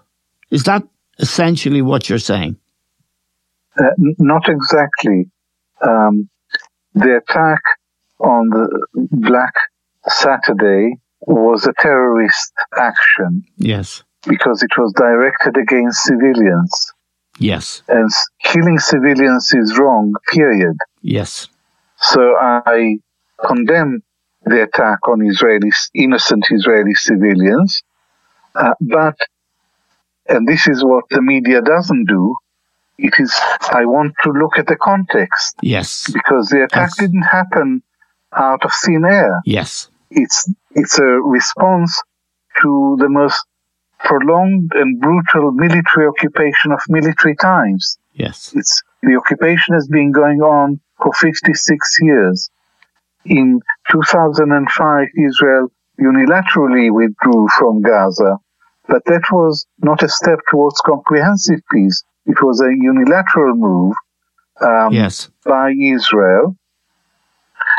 [0.50, 0.82] Is that
[1.20, 2.56] essentially what you're saying?
[3.78, 5.30] Uh, not exactly.
[5.86, 6.28] Um,
[6.94, 7.62] the attack
[8.18, 9.54] on the Black
[10.08, 13.44] Saturday was a terrorist action.
[13.56, 14.02] Yes.
[14.26, 16.92] Because it was directed against civilians.
[17.38, 17.82] Yes.
[17.88, 18.10] And
[18.42, 20.76] killing civilians is wrong, period.
[21.00, 21.48] Yes.
[21.96, 22.98] So I
[23.46, 24.02] condemn
[24.44, 27.82] the attack on Israeli, innocent Israeli civilians.
[28.54, 29.16] Uh, but,
[30.30, 32.34] and this is what the media doesn't do,
[32.98, 33.34] it is,
[33.72, 35.56] I want to look at the context.
[35.62, 36.10] Yes.
[36.10, 37.82] Because the attack didn't happen
[38.32, 39.40] out of thin air.
[39.44, 39.90] Yes.
[40.10, 42.00] It's, it's a response
[42.62, 43.44] to the most
[43.98, 47.98] prolonged and brutal military occupation of military times.
[48.14, 48.52] Yes.
[48.54, 52.50] It's, the occupation has been going on for 56 years.
[53.24, 55.68] In 2005, Israel
[56.00, 58.38] unilaterally withdrew from Gaza,
[58.90, 62.02] but that was not a step towards comprehensive peace.
[62.26, 63.94] It was a unilateral move
[64.60, 65.30] um, yes.
[65.44, 66.56] by Israel.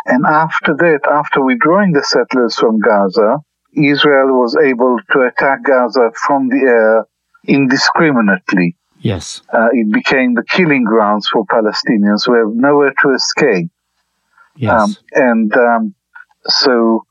[0.05, 3.39] And after that, after withdrawing the settlers from Gaza,
[3.73, 7.05] Israel was able to attack Gaza from the air
[7.47, 8.75] indiscriminately.
[8.99, 9.41] Yes.
[9.53, 13.69] Uh, it became the killing grounds for Palestinians who have nowhere to escape.
[14.55, 14.81] Yes.
[14.81, 15.95] Um, and um,
[16.45, 17.05] so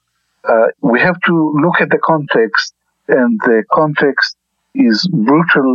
[0.44, 2.74] uh, we have to look at the context,
[3.11, 4.37] and the context
[4.75, 5.75] is brutal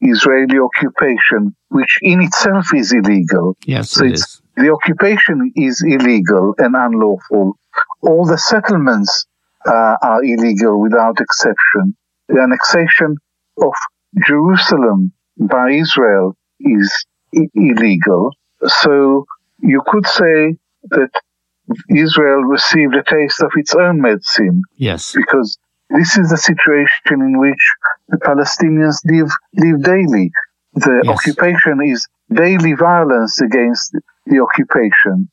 [0.00, 3.56] Israeli occupation, which in itself is illegal.
[3.66, 4.42] Yes, so it it's, is.
[4.56, 7.56] the occupation is illegal and unlawful.
[8.02, 9.26] All the settlements
[9.66, 11.96] uh, are illegal without exception.
[12.28, 13.16] The annexation
[13.62, 13.72] of
[14.26, 16.92] Jerusalem by Israel is
[17.36, 18.30] I- illegal.
[18.66, 19.24] So
[19.60, 20.56] you could say
[20.90, 21.10] that
[21.94, 25.12] Israel received a taste of its own medicine Yes.
[25.14, 25.56] because
[25.96, 27.64] this is the situation in which
[28.08, 30.30] the Palestinians live, live daily.
[30.74, 31.12] The Yes.
[31.14, 33.94] occupation is daily violence against
[34.26, 35.28] the occupation.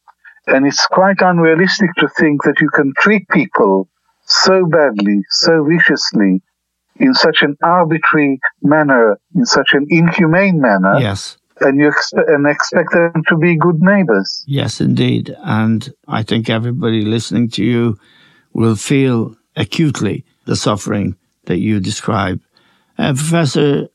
[0.48, 3.88] And it's quite unrealistic to think that you can treat people
[4.26, 6.42] so badly, so viciously,
[6.98, 11.38] in such an arbitrary manner, in such an inhumane manner, Yes.
[11.62, 14.44] and you expe- and expect them to be good neighbors.
[14.48, 15.36] Yes, indeed.
[15.44, 17.98] And I think everybody listening to you
[18.54, 22.42] will feel acutely the suffering that you describe.
[22.98, 23.88] Uh, Professor,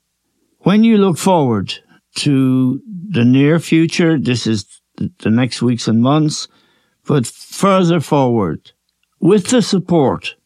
[0.60, 1.74] when you look forward
[2.14, 6.46] to the near future, this is the next weeks and months,
[7.06, 8.70] but further forward,
[9.18, 10.36] with the support,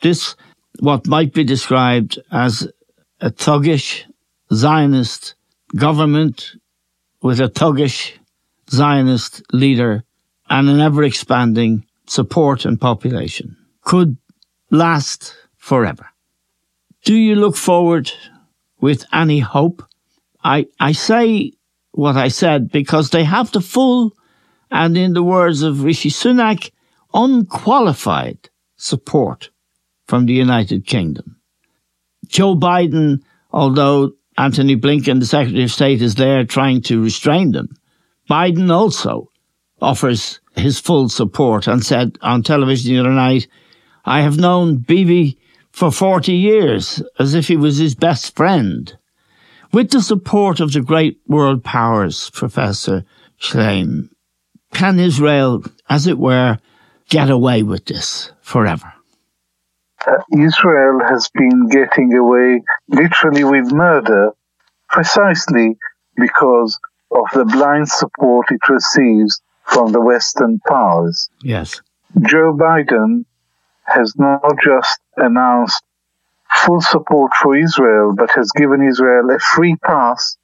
[0.00, 0.36] this,
[0.78, 2.68] what might be described as
[3.20, 4.04] a thuggish
[4.54, 5.34] Zionist
[5.74, 6.52] government
[7.20, 8.12] with a thuggish
[8.70, 10.04] Zionist leader
[10.48, 14.16] and an ever expanding support and population could
[14.70, 15.34] last
[15.68, 16.06] forever.
[17.04, 18.10] Do you look forward
[18.80, 19.84] with any hope?
[20.42, 21.52] I, I say
[21.92, 24.16] what I said because they have the full
[24.70, 26.70] and in the words of Rishi Sunak,
[27.12, 29.50] unqualified support
[30.06, 31.36] from the United Kingdom.
[32.26, 37.68] Joe Biden, although Antony Blinken, the Secretary of State, is there trying to restrain them,
[38.30, 39.30] Biden also
[39.82, 43.48] offers his full support and said on television the other night,
[44.04, 45.38] I have known Bibi
[45.72, 48.96] for 40 years as if he was his best friend.
[49.72, 53.04] With the support of the great world powers, Professor
[53.40, 54.10] Shlaim,
[54.72, 56.58] can Israel, as it were,
[57.08, 58.92] get away with this forever?
[60.06, 64.32] uh, Israel has been getting away literally with murder
[64.88, 65.76] precisely
[66.16, 66.78] because
[67.10, 71.28] of the blind support it receives from the Western powers.
[71.42, 71.80] Yes.
[72.22, 73.24] Joe Biden
[73.88, 75.82] has not just announced
[76.50, 80.36] full support for Israel, but has given Israel a free pass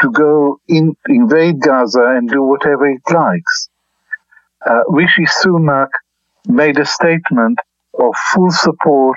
[0.00, 3.68] to go in, invade Gaza and do whatever it likes.
[4.64, 5.88] Uh, Rishi Sunak
[6.46, 7.58] made a statement
[7.98, 9.16] of full support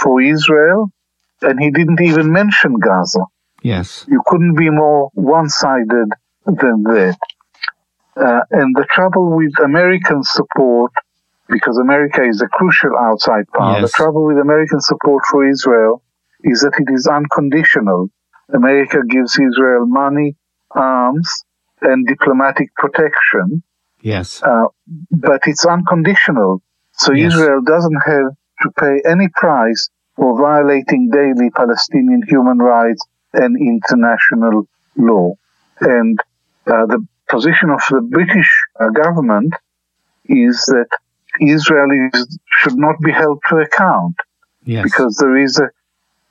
[0.00, 0.90] for Israel,
[1.42, 3.24] and he didn't even mention Gaza.
[3.62, 4.04] Yes.
[4.08, 6.10] You couldn't be more one-sided
[6.46, 7.18] than that.
[8.16, 10.92] Uh, and the trouble with American support,
[11.52, 13.82] because America is a crucial outside power, Yes.
[13.92, 16.02] the trouble with American support for Israel
[16.52, 18.00] is that it is unconditional.
[18.52, 20.34] America gives Israel money,
[20.74, 21.28] arms,
[21.82, 23.62] and diplomatic protection,
[24.00, 24.42] Yes.
[24.42, 24.66] uh,
[25.28, 26.62] but it's unconditional.
[27.02, 27.34] So Yes.
[27.34, 28.30] Israel doesn't have
[28.62, 29.82] to pay any price
[30.16, 33.02] for violating daily Palestinian human rights
[33.42, 35.28] and international law.
[35.80, 36.18] And
[36.66, 39.52] uh, the position of the British uh, government
[40.26, 40.90] is that
[41.40, 44.16] Israel is, should not be held to account
[44.64, 44.84] Yes.
[44.84, 45.68] because there is a,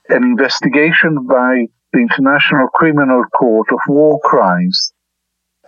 [0.08, 4.92] an investigation by the International Criminal Court of war crimes.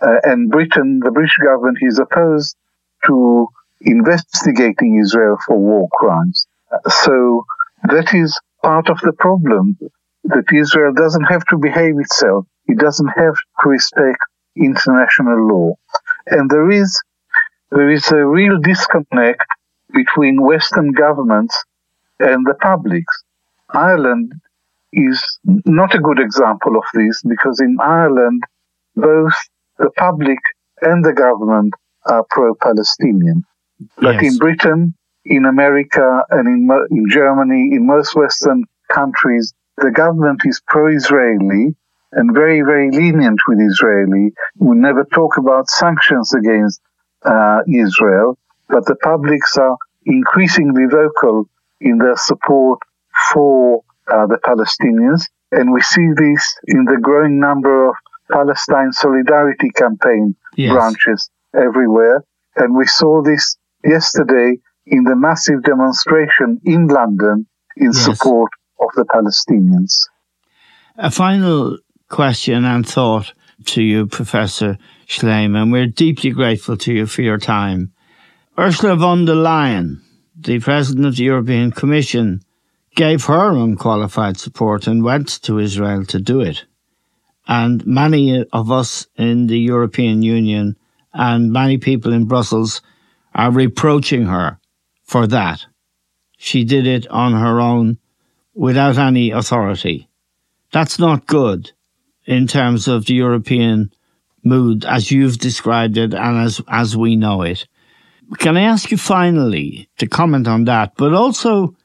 [0.01, 2.55] Uh, and Britain, the British government is opposed
[3.05, 3.47] to
[3.81, 6.47] investigating Israel for war crimes.
[6.89, 7.45] So
[7.89, 9.77] that is part of the problem
[10.25, 12.45] that Israel doesn't have to behave itself.
[12.67, 14.17] It doesn't have to respect
[14.55, 15.75] international law.
[16.27, 16.99] And there is,
[17.71, 19.45] there is a real disconnect
[19.93, 21.63] between Western governments
[22.19, 23.23] and the publics.
[23.69, 24.33] Ireland
[24.93, 25.21] is
[25.65, 28.43] not a good example of this because in Ireland,
[28.95, 29.33] both
[29.77, 30.39] the public
[30.81, 31.73] and the government
[32.05, 33.43] are pro-Palestinian.
[33.97, 34.33] But Yes.
[34.33, 34.93] in Britain,
[35.25, 41.75] in America, and in, in Germany, in most Western countries, the government is pro-Israeli
[42.13, 44.31] and very, very lenient with Israeli.
[44.57, 46.79] We never talk about sanctions against
[47.25, 48.37] uh, Israel,
[48.69, 51.49] but the publics are increasingly vocal
[51.81, 52.79] in their support
[53.33, 55.27] for uh, the Palestinians.
[55.51, 57.95] And we see this in the growing number of
[58.31, 60.71] Palestine Solidarity Campaign Yes.
[60.73, 62.23] branches everywhere.
[62.55, 67.45] And we saw this yesterday in the massive demonstration in London
[67.75, 68.05] in Yes.
[68.05, 69.93] support of the Palestinians.
[70.97, 71.77] A final
[72.09, 73.33] question and thought
[73.65, 74.77] to you, Professor
[75.07, 77.91] Shlaim, and we're deeply grateful to you for your time.
[78.57, 80.01] Ursula von der Leyen,
[80.35, 82.41] the President of the European Commission,
[82.95, 86.65] gave her unqualified support and went to Israel to do it.
[87.47, 90.75] And many of us in the European Union
[91.13, 92.81] and many people in Brussels
[93.33, 94.59] are reproaching her
[95.03, 95.65] for that.
[96.37, 97.99] She did it on her own
[98.53, 100.09] without any authority.
[100.71, 101.71] That's not good
[102.25, 103.91] in terms of the European
[104.45, 107.67] mood as you've described it and as, as we know it.
[108.37, 111.75] Can I ask you finally to comment on that, but also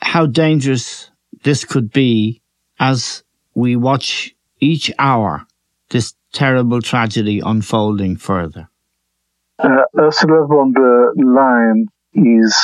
[0.00, 1.10] how dangerous
[1.42, 2.40] this could be
[2.78, 3.24] as
[3.54, 5.46] we watch each hour
[5.90, 8.68] this terrible tragedy unfolding further?
[9.58, 12.54] Uh, Ursula von der Leyen is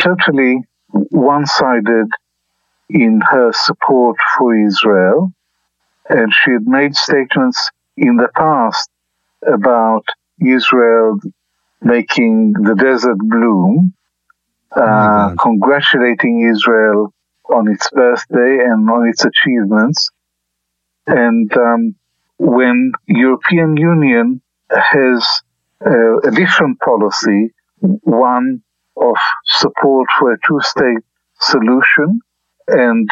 [0.00, 0.62] totally
[1.10, 2.06] one-sided
[2.88, 5.32] in her support for Israel,
[6.08, 7.70] and she had made statements
[8.00, 8.90] in the past
[9.46, 10.04] about
[10.40, 11.18] Israel
[11.80, 13.94] making the desert bloom,
[14.72, 15.38] uh, God.
[15.38, 17.12] congratulating Israel
[17.48, 20.10] on its birthday and on its achievements.
[21.06, 21.94] And um,
[22.38, 25.42] when European Union has
[25.84, 28.62] uh, a different policy, one
[28.96, 31.04] of support for a two-state
[31.40, 32.20] solution.
[32.66, 33.08] And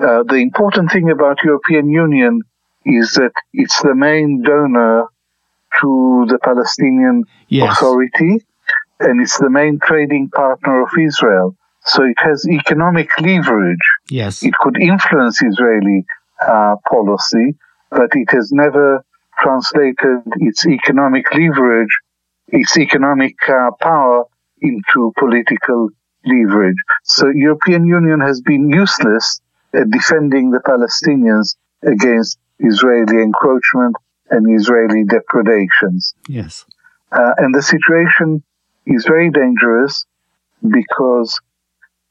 [0.00, 2.40] uh, the important thing about European Union
[2.86, 5.06] is that it's the main donor
[5.80, 7.76] to the Palestinian Yes.
[7.76, 8.38] Authority,
[9.00, 11.56] and it's the main trading partner of Israel.
[11.84, 14.42] So it has economic leverage Yes.
[14.42, 16.04] it could influence Israeli
[16.40, 17.54] uh, policy,
[17.90, 19.04] but it has never
[19.38, 21.94] translated its economic leverage,
[22.48, 24.24] its economic uh, power
[24.60, 25.90] into political
[26.24, 26.76] leverage.
[27.04, 29.40] So European Union has been useless
[29.74, 33.96] at defending the Palestinians against Israeli encroachment
[34.30, 36.14] and Israeli depredations.
[36.28, 36.64] Yes.
[37.12, 38.42] Uh, and the situation
[38.86, 40.04] is very dangerous
[40.68, 41.40] because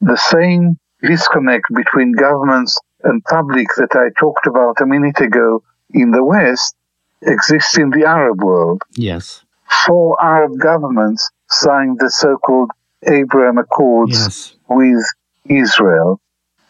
[0.00, 6.10] the same disconnect between governments and public that I talked about a minute ago in
[6.10, 6.74] the West
[7.22, 8.82] exists in the Arab world.
[8.94, 9.44] Yes.
[9.86, 12.70] Four Arab governments signed the so-called
[13.06, 14.54] Abraham Accords Yes.
[14.68, 15.04] with
[15.44, 16.20] Israel,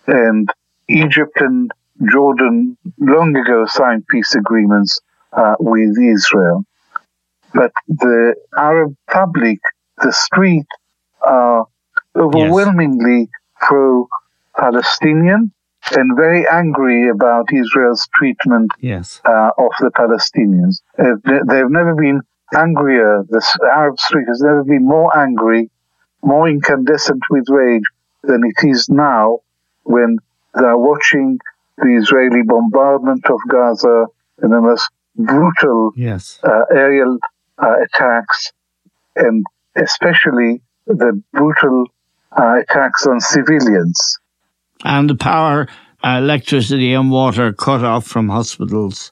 [0.07, 0.51] and
[0.89, 1.70] Egypt and
[2.11, 5.01] Jordan long ago signed peace agreements
[5.32, 6.64] uh, with Israel.
[7.55, 9.59] But the Arab public,
[10.03, 10.66] the street,
[11.26, 11.64] are
[12.14, 13.28] overwhelmingly
[13.61, 15.53] pro-Palestinian
[15.92, 19.20] and very angry about Israel's treatment Yes.
[19.24, 20.80] uh, of the Palestinians.
[20.99, 22.20] Uh, they- they've never been
[22.55, 23.24] angrier.
[23.28, 23.42] The
[23.72, 25.70] Arab street has never been more angry,
[26.22, 27.84] more incandescent with rage
[28.22, 29.38] than it is now
[29.84, 30.18] when
[30.55, 31.38] they are watching
[31.79, 34.07] the Israeli bombardment of Gaza
[34.39, 36.39] and the most brutal Yes.
[36.43, 37.18] uh, aerial
[37.59, 38.53] uh, attacks,
[39.14, 39.45] and
[39.77, 41.87] especially the brutal
[42.37, 44.18] uh, attacks on civilians.
[44.85, 45.68] And the power,
[46.05, 49.11] uh, electricity, and water cut off from hospitals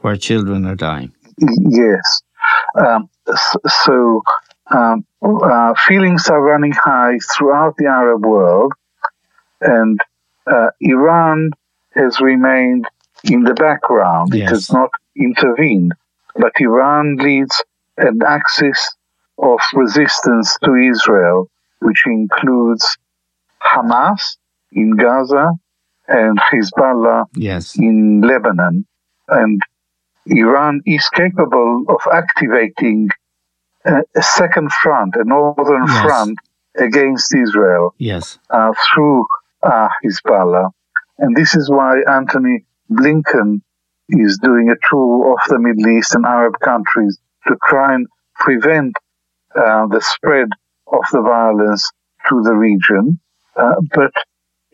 [0.00, 1.12] where children are dying.
[1.38, 2.22] Yes.
[2.78, 3.08] Um,
[3.84, 4.22] so
[4.70, 8.72] um, uh, feelings are running high throughout the Arab world,
[9.60, 9.98] and
[10.46, 11.50] uh, Iran
[11.96, 12.86] has remained
[13.24, 14.32] in the background.
[14.34, 14.42] Yes.
[14.50, 15.92] It has not intervened,
[16.36, 17.62] but Iran leads
[17.96, 18.94] an axis
[19.38, 21.48] of resistance to Israel,
[21.80, 22.96] which includes
[23.62, 24.36] Hamas
[24.72, 25.52] in Gaza
[26.08, 27.76] and Hezbollah Yes.
[27.78, 28.86] in Lebanon.
[29.28, 29.60] And
[30.26, 33.08] Iran is capable of activating
[33.84, 36.02] a, a second front, a northern Yes.
[36.02, 36.38] front
[36.78, 38.38] against Israel Yes.
[38.50, 39.26] uh, through
[39.62, 40.70] uh, Hezbollah.
[41.18, 43.60] And this is why Antony Blinken
[44.08, 48.94] is doing a tour of the Middle East and Arab countries to try and prevent
[49.54, 50.48] uh, the spread
[50.86, 51.90] of the violence
[52.28, 53.18] to the region.
[53.56, 54.12] Uh, but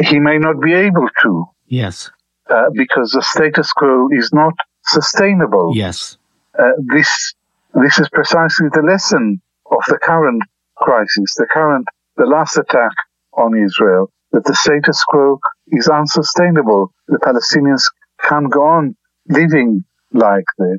[0.02, 2.10] he may not be able to Yes.
[2.50, 5.72] uh, because the status quo is not sustainable.
[5.74, 6.18] Yes.
[6.58, 7.34] Uh, this
[7.74, 9.40] this is precisely the lesson
[9.70, 10.42] of the current
[10.76, 11.86] crisis, the current
[12.16, 12.92] the last attack
[13.34, 16.92] on Israel, that the status quo is unsustainable.
[17.08, 17.84] The Palestinians
[18.20, 18.96] can't go on
[19.28, 20.78] living like this.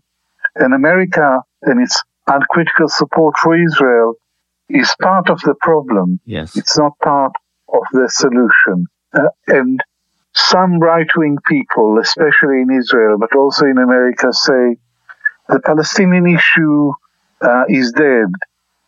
[0.56, 4.16] And America and its uncritical support for Israel
[4.70, 6.20] is part of the problem.
[6.26, 6.56] Yes.
[6.56, 7.34] It's not part
[7.74, 8.88] of the solution.
[9.14, 9.80] Uh, and
[10.34, 14.78] some right-wing people, especially in Israel, but also in America, say
[15.50, 16.92] the Palestinian issue
[17.42, 18.28] uh, is dead.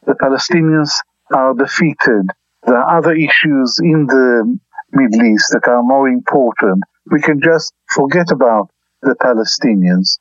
[0.06, 0.92] The Palestinians
[1.34, 2.30] are defeated.
[2.66, 4.58] There are other issues in the
[4.92, 6.84] Middle East that are more important.
[7.12, 8.70] We can just forget about
[9.02, 10.18] the Palestinians.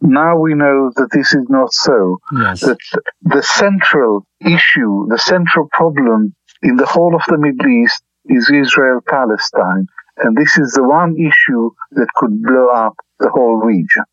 [0.00, 2.60] Now we know that this is not so Yes.
[2.60, 2.78] that
[3.22, 9.00] the central issue, the central problem in the whole of the Middle East is Israel
[9.06, 9.86] Palestine.
[10.18, 14.04] And this is the one issue that could blow up the whole region.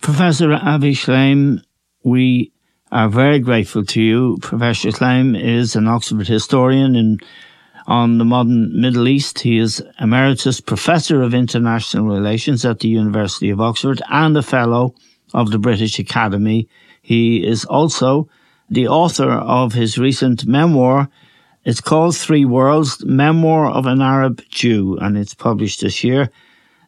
[0.00, 0.94] Professor Avi
[2.04, 2.52] we
[2.90, 4.38] are very grateful to you.
[4.40, 7.18] Professor Shlaim is an Oxford historian in,
[7.86, 9.40] on the modern Middle East.
[9.40, 14.94] He is Emeritus Professor of International Relations at the University of Oxford and a Fellow
[15.34, 16.68] of the British Academy.
[17.02, 18.28] He is also
[18.70, 21.10] the author of his recent memoir.
[21.64, 26.30] It's called Three Worlds, Memoir of an Arab Jew, and it's published this year.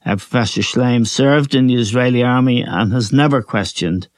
[0.07, 4.09] Uh, Professor Shlaim served in the Israeli army and has never questioned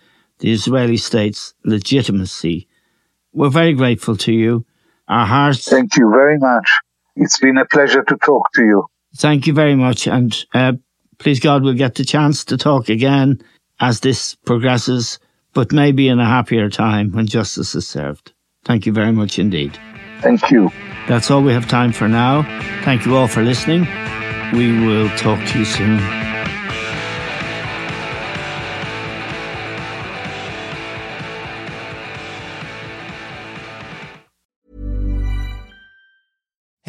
[0.42, 2.68] the Israeli state's legitimacy.
[3.32, 4.66] We're very grateful to you.
[5.08, 6.68] Our hearts Thank you very much.
[7.14, 8.86] It's been a pleasure to talk to you.
[9.16, 10.72] thank you very much, and uh,
[11.18, 13.40] please God we'll get the chance to talk again
[13.78, 15.18] as this progresses,
[15.54, 18.32] but maybe in a happier time when justice is served.
[18.64, 19.78] Thank you very much indeed.
[20.22, 20.70] Thank you.
[21.06, 22.42] That's all we have time for now.
[22.82, 23.86] Thank you all for listening.
[24.52, 26.21] We will talk to you soon.